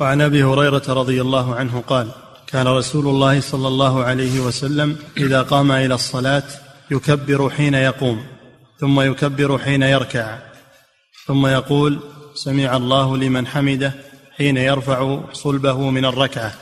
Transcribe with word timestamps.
وعن 0.00 0.20
أبي 0.20 0.44
هريرة 0.44 0.82
رضي 0.88 1.20
الله 1.20 1.54
عنه 1.54 1.82
قال 1.86 2.08
كان 2.46 2.68
رسول 2.68 3.08
الله 3.08 3.40
صلى 3.40 3.68
الله 3.68 4.04
عليه 4.04 4.40
وسلم 4.40 4.96
إذا 5.16 5.42
قام 5.42 5.72
إلى 5.72 5.94
الصلاة 5.94 6.42
يكبر 6.90 7.50
حين 7.50 7.74
يقوم 7.74 8.24
ثم 8.80 9.00
يكبر 9.00 9.58
حين 9.58 9.82
يركع 9.82 10.38
ثم 11.26 11.46
يقول 11.46 11.98
سمع 12.34 12.76
الله 12.76 13.16
لمن 13.16 13.46
حمده 13.46 13.92
حين 14.36 14.56
يرفع 14.56 15.20
صلبه 15.32 15.90
من 15.90 16.04
الركعة 16.04 16.54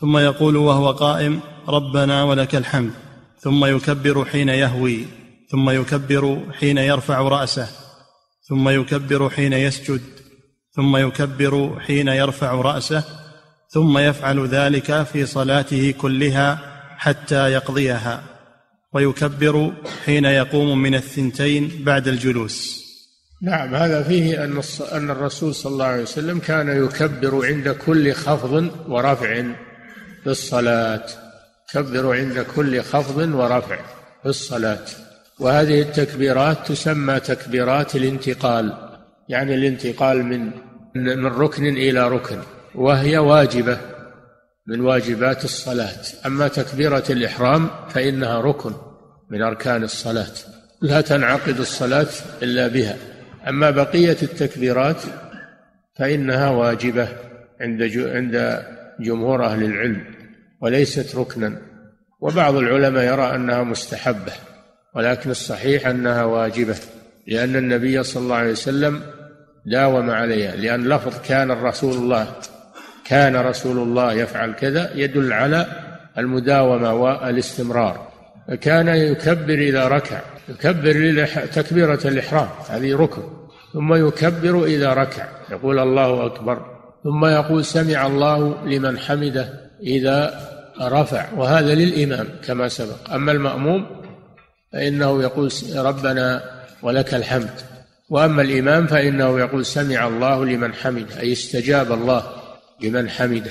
ثم 0.00 0.18
يقول 0.18 0.56
وهو 0.56 0.90
قائم 0.90 1.40
ربنا 1.68 2.24
ولك 2.24 2.54
الحمد 2.54 2.92
ثم 3.40 3.64
يكبر 3.64 4.24
حين 4.24 4.48
يهوي 4.48 5.06
ثم 5.50 5.70
يكبر 5.70 6.40
حين 6.60 6.78
يرفع 6.78 7.20
رأسه 7.20 7.68
ثم 8.48 8.68
يكبر 8.68 9.30
حين 9.30 9.52
يسجد 9.52 10.00
ثم 10.76 10.96
يكبر 10.96 11.80
حين 11.86 12.08
يرفع 12.08 12.52
رأسه 12.52 13.04
ثم 13.68 13.98
يفعل 13.98 14.46
ذلك 14.46 15.02
في 15.02 15.26
صلاته 15.26 15.94
كلها 16.00 16.58
حتى 16.98 17.52
يقضيها 17.52 18.22
ويكبر 18.92 19.72
حين 20.04 20.24
يقوم 20.24 20.82
من 20.82 20.94
الثنتين 20.94 21.82
بعد 21.84 22.08
الجلوس. 22.08 22.84
نعم 23.42 23.74
هذا 23.74 24.02
فيه 24.02 24.44
أن 24.44 24.62
أن 24.92 25.10
الرسول 25.10 25.54
صلى 25.54 25.72
الله 25.72 25.84
عليه 25.84 26.02
وسلم 26.02 26.38
كان 26.38 26.84
يكبر 26.84 27.46
عند 27.46 27.68
كل 27.68 28.12
خفض 28.12 28.70
ورفع 28.88 29.42
في 30.22 30.30
الصلاة. 30.30 31.06
يكبر 31.74 32.16
عند 32.16 32.46
كل 32.56 32.82
خفض 32.82 33.16
ورفع 33.34 33.76
في 34.22 34.28
الصلاة. 34.28 34.84
وهذه 35.38 35.82
التكبيرات 35.82 36.68
تسمى 36.68 37.20
تكبيرات 37.20 37.96
الانتقال. 37.96 38.83
يعني 39.28 39.54
الانتقال 39.54 40.22
من 40.24 40.50
من 40.94 41.26
ركن 41.26 41.66
إلى 41.66 42.08
ركن 42.08 42.38
وهي 42.74 43.18
واجبة 43.18 43.78
من 44.66 44.80
واجبات 44.80 45.44
الصلاة. 45.44 46.02
أما 46.26 46.48
تكبيرة 46.48 47.04
الإحرام 47.10 47.70
فإنها 47.88 48.40
ركن 48.40 48.72
من 49.30 49.42
أركان 49.42 49.82
الصلاة 49.82 50.32
لا 50.82 51.00
تنعقد 51.00 51.60
الصلاة 51.60 52.06
إلا 52.42 52.68
بها. 52.68 52.96
أما 53.48 53.70
بقية 53.70 54.16
التكبيرات 54.22 55.02
فإنها 55.98 56.50
واجبة 56.50 57.08
عند 57.60 57.82
عند 57.96 58.64
جمهور 59.00 59.44
أهل 59.44 59.64
العلم 59.64 60.04
وليست 60.60 61.16
ركنا. 61.16 61.60
وبعض 62.20 62.54
العلماء 62.54 63.04
يرى 63.04 63.34
أنها 63.34 63.62
مستحبة 63.62 64.32
ولكن 64.94 65.30
الصحيح 65.30 65.86
أنها 65.86 66.24
واجبة 66.24 66.76
لأن 67.26 67.56
النبي 67.56 68.02
صلى 68.02 68.22
الله 68.22 68.36
عليه 68.36 68.52
وسلم 68.52 69.02
داوم 69.66 70.10
عليها 70.10 70.56
لأن 70.56 70.88
لفظ 70.88 71.12
كان 71.28 71.50
الرسول 71.50 71.94
الله 71.94 72.26
كان 73.04 73.36
رسول 73.36 73.78
الله 73.78 74.12
يفعل 74.12 74.52
كذا 74.52 74.90
يدل 74.94 75.32
على 75.32 75.66
المداومة 76.18 76.92
والاستمرار. 76.94 78.08
كان 78.60 78.88
يكبر 78.88 79.54
إذا 79.54 79.88
ركع 79.88 80.20
يكبر 80.48 81.26
تكبيرة 81.52 82.00
الإحرام 82.04 82.48
هذه 82.68 82.96
ركن. 82.96 83.22
ثم 83.72 83.94
يكبر 84.08 84.64
إذا 84.64 84.92
ركع 84.92 85.26
يقول 85.50 85.78
الله 85.78 86.26
أكبر. 86.26 86.66
ثم 87.04 87.24
يقول 87.24 87.64
سمع 87.64 88.06
الله 88.06 88.64
لمن 88.64 88.98
حمده 88.98 89.48
إذا 89.82 90.40
رفع 90.82 91.32
وهذا 91.36 91.74
للإمام 91.74 92.26
كما 92.46 92.68
سبق. 92.68 93.12
أما 93.12 93.32
المأموم 93.32 93.86
فإنه 94.72 95.22
يقول 95.22 95.50
ربنا 95.76 96.42
ولك 96.82 97.14
الحمد. 97.14 97.73
وأما 98.10 98.42
الإمام 98.42 98.86
فإنه 98.86 99.38
يقول 99.38 99.66
سمع 99.66 100.06
الله 100.06 100.44
لمن 100.44 100.74
حمده 100.74 101.20
أي 101.20 101.32
استجاب 101.32 101.92
الله 101.92 102.22
لمن 102.82 103.08
حمده. 103.10 103.50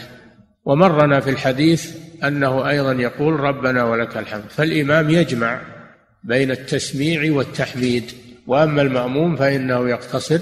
ومرنا 0.66 1.20
في 1.20 1.30
الحديث 1.30 1.96
أنه 2.23 2.70
أيضا 2.70 2.92
يقول 2.92 3.40
ربنا 3.40 3.84
ولك 3.84 4.18
الحمد. 4.18 4.44
فالإمام 4.50 5.09
يجمع 5.09 5.62
بين 6.24 6.52
التسميع 6.52 7.34
والتحميد 7.34 8.12
وأما 8.47 8.81
المأموم 8.81 9.36
فإنه 9.36 9.90
يقتصر 9.90 10.40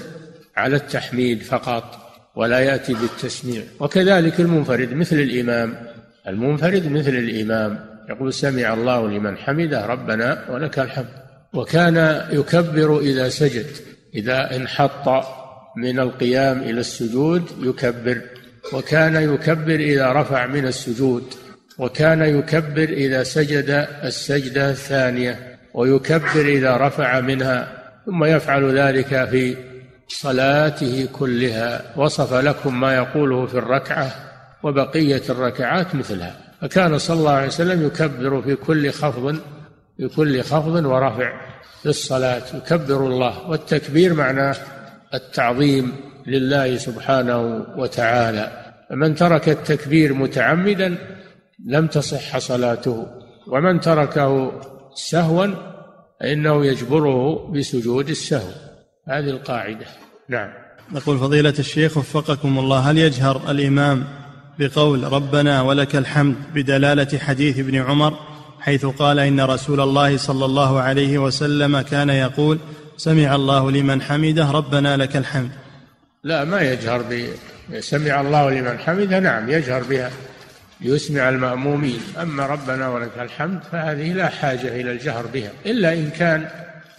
على 0.56 0.76
التحميد 0.76 1.42
فقط 1.42 1.98
ولا 2.36 2.60
يأتي 2.60 2.94
بالتسميع. 2.94 3.62
وكذلك 3.80 4.40
المنفرد 4.40 4.92
مثل 4.92 5.16
الإمام 5.16 5.76
المنفرد 6.28 6.86
مثل 6.86 7.10
الإمام 7.10 7.84
يقول 8.10 8.32
سمع 8.32 8.74
الله 8.74 9.08
لمن 9.08 9.36
حمده 9.36 9.86
ربنا 9.86 10.44
ولك 10.50 10.78
الحمد. 10.78 11.22
وكان 11.52 12.26
يكبر 12.32 12.98
إذا 12.98 13.28
سجد. 13.28 13.66
إذا 14.14 14.56
انحط 14.56 15.24
من 15.76 15.98
القيام 15.98 16.58
إلى 16.58 16.80
السجود 16.80 17.42
يكبر 17.62 18.20
وكان 18.72 19.34
يكبر 19.34 19.74
إذا 19.74 20.12
رفع 20.12 20.46
من 20.46 20.66
السجود 20.66 21.34
وكان 21.78 22.22
يكبر 22.22 22.82
إذا 22.82 23.22
سجد 23.22 23.88
السجدة 24.04 24.70
الثانية 24.70 25.58
ويكبر 25.74 26.40
إذا 26.40 26.76
رفع 26.76 27.20
منها 27.20 27.82
ثم 28.06 28.24
يفعل 28.24 28.78
ذلك 28.78 29.28
في 29.28 29.56
صلاته 30.08 31.08
كلها 31.12 31.82
وصف 31.96 32.34
لكم 32.34 32.80
ما 32.80 32.94
يقوله 32.94 33.46
في 33.46 33.58
الركعة 33.58 34.10
وبقية 34.62 35.22
الركعات 35.30 35.94
مثلها. 35.94 36.36
فكان 36.60 36.98
صلى 36.98 37.18
الله 37.18 37.32
عليه 37.32 37.46
وسلم 37.46 37.86
يكبر 37.86 38.42
في 38.42 38.54
كل 38.54 38.90
خفض 38.90 39.38
في 39.96 40.08
كل 40.08 40.42
خفض 40.42 40.84
ورفع. 40.86 41.51
في 41.82 41.88
الصلاة 41.88 42.42
يكبر 42.54 43.06
الله. 43.06 43.50
والتكبير 43.50 44.14
معناه 44.14 44.56
التعظيم 45.14 45.92
لله 46.26 46.76
سبحانه 46.76 47.66
وتعالى. 47.76 48.74
فمن 48.90 49.14
ترك 49.14 49.48
التكبير 49.48 50.14
متعمدا 50.14 50.98
لم 51.66 51.86
تصح 51.86 52.38
صلاته. 52.38 53.06
ومن 53.46 53.80
تركه 53.80 54.52
سهوا 54.94 55.46
فإنه 56.20 56.66
يجبره 56.66 57.52
بسجود 57.52 58.08
السهو. 58.08 58.50
هذه 59.08 59.30
القاعدة. 59.30 59.86
نعم. 60.28 60.50
نقول 60.92 61.18
فضيلة 61.18 61.54
الشيخ 61.58 61.96
وفقكم 61.96 62.58
الله 62.58 62.78
هل 62.78 62.98
يجهر 62.98 63.50
الإمام 63.50 64.04
بقول 64.58 65.12
ربنا 65.12 65.62
ولك 65.62 65.96
الحمد 65.96 66.36
بدلالة 66.54 67.18
حديث 67.18 67.58
ابن 67.58 67.76
عمر 67.76 68.31
حيث 68.62 68.86
قال 68.86 69.18
إن 69.18 69.40
رسول 69.40 69.80
الله 69.80 70.16
صلى 70.16 70.44
الله 70.44 70.80
عليه 70.80 71.18
وسلم 71.18 71.80
كان 71.80 72.10
يقول 72.10 72.58
سمع 72.96 73.34
الله 73.34 73.70
لمن 73.70 74.02
حمده 74.02 74.50
ربنا 74.50 74.96
لك 74.96 75.16
الحمد. 75.16 75.50
لا 76.24 76.44
ما 76.44 76.60
يجهر 76.60 77.02
ب 77.02 77.28
سمع 77.80 78.20
الله 78.20 78.50
لمن 78.50 78.78
حمده 78.78 79.18
نعم 79.18 79.50
يجهر 79.50 79.82
بها 79.82 80.10
ليسمع 80.80 81.28
المأمومين. 81.28 82.00
أما 82.22 82.46
ربنا 82.46 82.88
ولك 82.88 83.18
الحمد 83.18 83.60
فهذه 83.72 84.12
لا 84.12 84.28
حاجة 84.28 84.68
إلى 84.80 84.92
الجهر 84.92 85.26
بها 85.26 85.50
إلا 85.66 85.92
إن 85.92 86.10
كان 86.10 86.48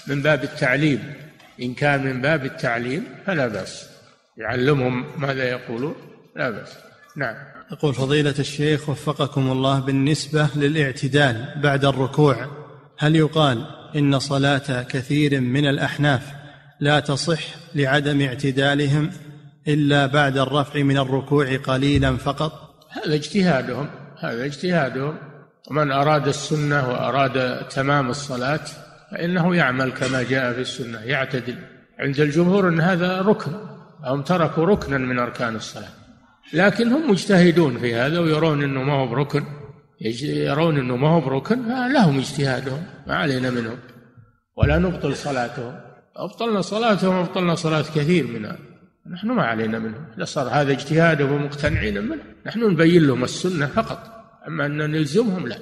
من 0.07 0.21
باب 0.21 0.43
التعليم. 0.43 1.13
إن 1.61 1.73
كان 1.73 2.03
من 2.03 2.21
باب 2.21 2.45
التعليم 2.45 3.05
فلا 3.25 3.47
بأس. 3.47 3.89
يعلمهم 4.37 5.05
ماذا 5.17 5.43
يقولون 5.43 5.95
لا 6.35 6.49
بأس. 6.49 6.77
نعم. 7.15 7.35
يقول 7.71 7.93
فضيلة 7.93 8.35
الشيخ 8.39 8.89
وفقكم 8.89 9.51
الله 9.51 9.79
بالنسبة 9.79 10.47
للاعتدال 10.55 11.45
بعد 11.55 11.85
الركوع 11.85 12.47
هل 12.97 13.15
يقال 13.15 13.65
إن 13.95 14.19
صلاة 14.19 14.83
كثير 14.83 15.41
من 15.41 15.65
الأحناف 15.65 16.21
لا 16.79 16.99
تصح 16.99 17.39
لعدم 17.75 18.21
اعتدالهم 18.21 19.11
إلا 19.67 20.05
بعد 20.05 20.37
الرفع 20.37 20.79
من 20.79 20.97
الركوع 20.97 21.57
قليلا 21.57 22.17
فقط؟ 22.17 22.75
هذا 22.89 23.15
اجتهادهم 23.15 23.89
هذا 24.19 24.45
اجتهادهم. 24.45 25.17
ومن 25.71 25.91
أراد 25.91 26.27
السنة 26.27 26.89
وأراد 26.89 27.67
تمام 27.67 28.09
الصلاة 28.09 28.65
فإنه 29.11 29.55
يعمل 29.55 29.91
كما 29.91 30.23
جاء 30.23 30.53
في 30.53 30.61
السنة 30.61 30.99
يعتدل. 30.99 31.55
عند 31.99 32.19
الجمهور 32.19 32.69
أن 32.69 32.81
هذا 32.81 33.21
ركن 33.21 33.51
هم 34.03 34.21
تركوا 34.21 34.65
ركنا 34.65 34.97
من 34.97 35.19
أركان 35.19 35.55
الصلاة. 35.55 36.02
لكن 36.53 36.91
هم 36.91 37.11
مجتهدون 37.11 37.77
في 37.77 37.95
هذا 37.95 38.19
ويرون 38.19 38.63
أنه 38.63 38.83
ما 38.83 38.93
هو 38.93 39.07
بركن. 39.07 39.43
يرون 40.01 40.77
أنه 40.77 40.95
ما 40.95 41.09
هو 41.09 41.21
بركن 41.21 41.63
فلهم 41.63 42.17
اجتهادهم 42.17 42.83
ما 43.07 43.15
علينا 43.15 43.49
منهم. 43.49 43.77
ولا 44.55 44.77
نبطل 44.77 45.15
صلاتهم. 45.15 45.79
أبطلنا 46.15 46.61
صلاتهم 46.61 47.15
أبطلنا 47.15 47.55
صلاة 47.55 47.81
كثير 47.81 48.27
منها. 48.27 48.57
نحن 49.11 49.27
ما 49.27 49.43
علينا 49.43 49.79
منهم. 49.79 50.05
إذا 50.17 50.25
صار 50.25 50.47
هذا 50.47 50.71
اجتهادهم 50.71 51.31
ومقتنعين 51.31 52.03
منه 52.03 52.21
نحن 52.45 52.71
نبين 52.71 53.07
لهم 53.07 53.23
السنة 53.23 53.65
فقط. 53.65 53.99
أما 54.47 54.65
أن 54.65 54.77
نلزمهم 54.77 55.47
لا. 55.47 55.57